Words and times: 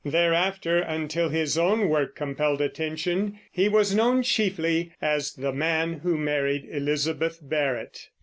Thereafter, 0.03 0.79
until 0.79 1.29
his 1.29 1.59
own 1.59 1.87
work 1.87 2.15
compelled 2.15 2.59
attention, 2.59 3.39
he 3.51 3.69
was 3.69 3.93
known 3.93 4.23
chiefly 4.23 4.93
as 4.99 5.33
the 5.35 5.53
man 5.53 5.99
who 5.99 6.17
married 6.17 6.67
Elizabeth 6.71 7.37
Barrett. 7.39 8.07